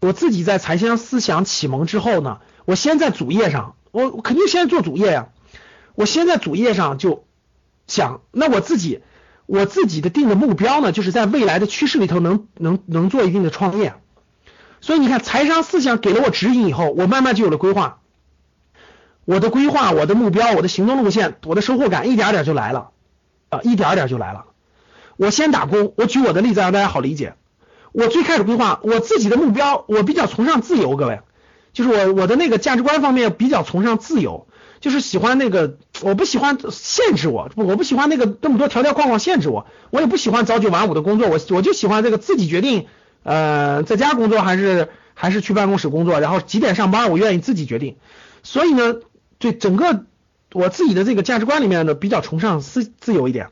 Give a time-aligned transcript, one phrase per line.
[0.00, 5.28] 我自己在财商思想启蒙之后呢，我先在主页上，我我肯定先做主页呀，
[5.94, 7.24] 我先在主页上就
[7.86, 9.00] 想，那我自己
[9.46, 13.94] 我自己的定的目标呢，就是在未来的趋势里头能能能做一定的创业，
[14.80, 18.00] 所以你看财商思想给了我指引以后，我慢慢就有了规划，
[19.24, 22.90] 我的规划、我的目标、我的行动路线、我的收获感一点点就来了，
[23.48, 24.44] 啊，一点点就来了。
[25.16, 27.34] 我先打工，我举我的例子让大家好理解。
[27.96, 31.20] 我最开始规划我自己的目标，我比较崇尚自由，各位，
[31.72, 34.48] 就是我我的那个价值观方面比较崇尚自由，
[34.80, 42.86] 就是喜欢那个，我不喜欢限制我，我不喜欢那个那么多条条框框限制我，我也不喜欢早九晚五的工作，我我就喜欢这个自己决定，
[43.22, 47.96] 呃，在家工作还是还是去办公室工作，然后几点上班，我愿意自己决定。
[48.42, 48.96] 所以呢，
[49.38, 50.04] 对整个
[50.52, 53.48] 我自己的这个价值观里面呢，比较崇尚自自由一点。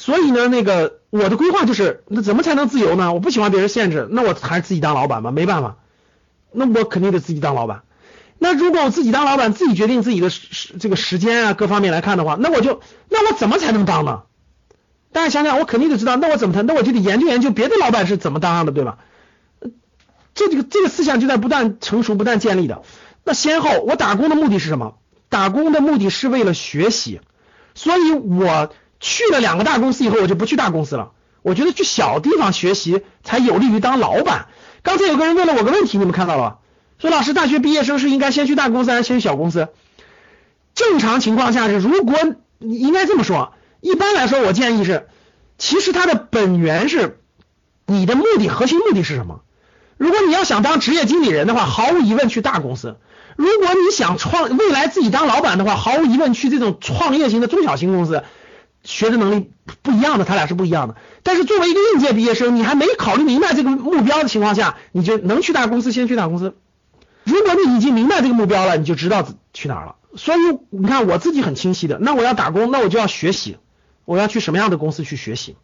[0.00, 3.12] 所以呢，那个我的规划就是，那怎么才能自由呢？
[3.12, 5.78] 我不喜欢别人限制，那我还是自己当老板吧，没办法，
[6.52, 7.82] 那我肯定得自己当老板。
[8.38, 14.22] 那如果我自己当老板，自己决定自己的时这个时间啊各方面来看的话，那我就那我怎么才能当呢？
[15.10, 16.64] 大家想想，我肯定得知道，那我怎么谈？
[16.64, 18.98] 那我就得研究研究别的老板是怎么当的，对吧？
[20.32, 22.82] 这这个这个思想就在不断成熟、不断建立的。
[23.24, 24.94] 那先后，我打工的目的是什么？
[25.28, 27.20] 打工的目的是为了学习，
[27.74, 28.70] 所以我。
[29.00, 31.12] 去了两个大公司以后，我就不去大公司了。
[31.42, 34.46] 我觉得去小地方学习才有利于当老板。
[34.82, 36.58] 刚才有个人问了我个问题，你们看到了吧？
[36.98, 39.68] 说老师，大学毕业生是应该先去大公司还是先去小公司？
[40.74, 42.16] 正常情况下是，如果
[42.58, 45.06] 你应该这么说，一般来说，我建议是，
[45.58, 47.20] 其实它的本源是
[47.86, 49.42] 你的目的核心目的是什么？
[49.96, 52.96] 如果你要想当职业经理人的话，毫无疑问去大公司；
[53.36, 58.24] 如果你想创未来自己当老板的话，毫无疑问去这种创业型的中小型公司。
[58.84, 59.50] 学的能力
[59.82, 60.96] 不一样的，他俩是不一样的。
[61.22, 66.56] 但是作为一个应届毕业生，你还没考虑明白这个目标的情况下，你就能去大公司，先去大公司。
[67.24, 69.96] 如果你已经明白这个目标了，你就知道去哪儿了。
[70.16, 70.38] 所以
[70.70, 73.58] 你看，我自己很清晰的，那我要打工，那我就要学习，
[74.06, 75.56] 我要去什么样的公司去学习？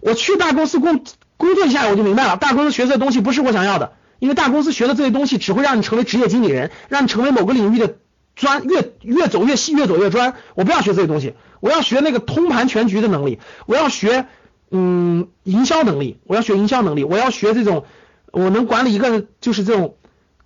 [0.00, 1.04] 我去大公司工
[1.36, 7.96] 工作一下，我就明白了，大公司学的东西不是我想要的，因为大公司学的这些东西只会让你成为职业经理人，让你成为某个领域的。
[8.36, 10.34] 专越越走越细，越走越专。
[10.54, 13.40] 我不要学这些东西，我要学那个通盘全局的能力。
[13.66, 14.26] 我要学
[14.70, 17.02] 嗯营销能力，我要学营销能力。
[17.02, 17.84] 我要学这种
[18.30, 19.96] 我能管理一个就是这种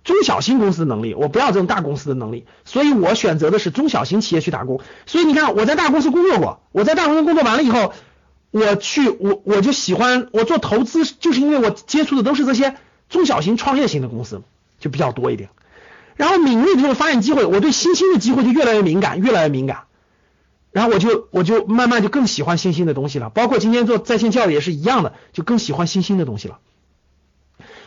[0.03, 1.13] 中小型公司的能力。
[1.13, 4.79] 我不要这种大公司的能力，所以我选择的是中小型企业去打工。
[5.05, 7.93] 所以你看我在大公司工作过，我在大公司工作完了以后，
[8.51, 12.75] 我去我我就喜欢我做投资，就是因为我接触的都是这些
[13.09, 14.41] 中小型创业型的公司，
[14.79, 15.49] 就比较多一点。
[16.15, 19.83] 然后敏锐的就发现机会，我对新兴的机会就越来越敏感，越来越敏感。
[20.71, 26.59] 然后我就我就慢慢就更喜欢新兴的东西了，包括今天做在线教育也是一样的，就更喜欢新兴的东西了。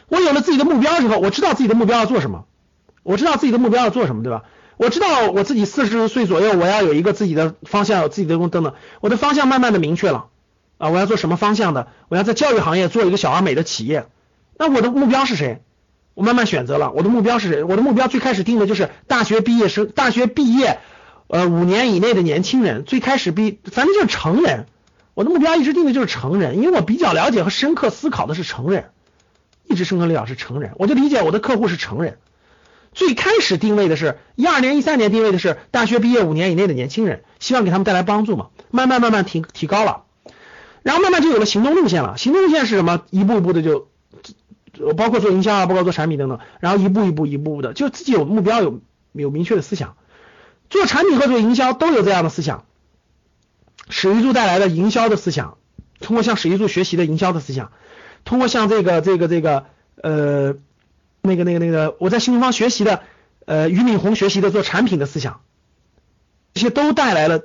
[0.09, 2.45] 我有了自己的目标之后，我知道自己的目标要做什么，
[3.03, 4.43] 我知道自己的目标要做什么，对吧？
[4.77, 10.27] 我知道我自己四十岁左右我要有一个自己的方向，有自己的等等，我的方向慢慢的明确了
[10.79, 11.89] 啊，我要做什么方向的？
[12.09, 14.07] 我要在教育行业做一个小而美的企业，
[14.59, 15.63] 那我的目标是谁？
[16.15, 17.65] 我慢慢选择了，我的目标是谁？
[17.65, 20.79] 我的目标最开始定的就是大学毕业生，大学毕业，
[21.27, 22.85] 呃，五年以内的年轻人。
[22.85, 24.67] 最开始毕，反正就是成人。
[25.15, 28.91] 我的目标一直定的就是成人，因为我比较了解和深刻思考的是成人，
[29.65, 32.19] 一直深刻理解是成人，我就理解我的客户是成人。
[32.93, 38.51] 最开始定位的是一二年、一三年定位的是大学毕业五年以内的年轻人，希望给他们带来帮助嘛。
[38.71, 40.05] 慢慢慢慢提提高了，
[40.83, 42.17] 然后慢慢就有了行动路线了。
[42.17, 43.03] 行动路线是什么？
[43.11, 43.89] 一步一步的就。
[44.97, 48.81] 包括做营销啊，包括做产品等等，然后一步一步一步步的，就自己有目标，有
[49.13, 49.97] 有明确的思想。
[50.71, 52.65] 做产品和做营销都有这样的思想。
[53.89, 55.59] 史玉柱带来的营销的思想，
[56.01, 57.73] 通过向史玉柱学习的营销的思想，
[58.25, 59.67] 通过向这个这个这个
[60.03, 60.55] 呃
[61.23, 63.03] 那个那个那个我在新东方学习的
[63.45, 65.43] 呃俞敏洪学习的做产品的思想，
[66.55, 67.43] 这些都带来了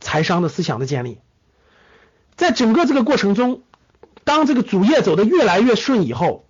[0.00, 1.18] 财商的思想的建立。
[2.36, 3.62] 在整个这个过程中。
[4.24, 6.46] 当这个主业走的越来越顺以后，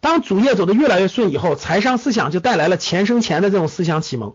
[0.00, 4.34] 当主业走的越来越顺以后，财商思想就带来了钱生钱的这种思想启蒙。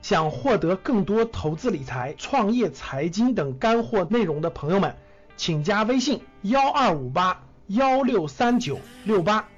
[0.00, 4.96] 想获得更多投资理财、创业、财经等干货内容的朋友们，
[5.36, 9.48] 请加微信幺二五八幺六三九六八。